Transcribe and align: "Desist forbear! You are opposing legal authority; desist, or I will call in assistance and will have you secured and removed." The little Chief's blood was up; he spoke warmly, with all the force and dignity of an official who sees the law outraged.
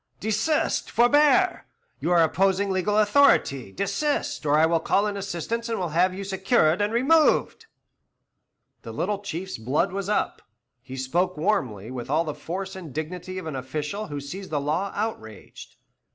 "Desist 0.19 0.89
forbear! 0.89 1.67
You 1.99 2.09
are 2.09 2.23
opposing 2.23 2.71
legal 2.71 2.97
authority; 2.97 3.71
desist, 3.71 4.47
or 4.47 4.57
I 4.57 4.65
will 4.65 4.79
call 4.79 5.05
in 5.05 5.15
assistance 5.15 5.69
and 5.69 5.77
will 5.77 5.89
have 5.89 6.11
you 6.11 6.23
secured 6.23 6.81
and 6.81 6.91
removed." 6.91 7.67
The 8.81 8.93
little 8.93 9.19
Chief's 9.19 9.59
blood 9.59 9.91
was 9.93 10.09
up; 10.09 10.41
he 10.81 10.97
spoke 10.97 11.37
warmly, 11.37 11.91
with 11.91 12.09
all 12.09 12.23
the 12.23 12.33
force 12.33 12.75
and 12.75 12.91
dignity 12.91 13.37
of 13.37 13.45
an 13.45 13.55
official 13.55 14.07
who 14.07 14.19
sees 14.19 14.49
the 14.49 14.59
law 14.59 14.91
outraged. 14.95 15.75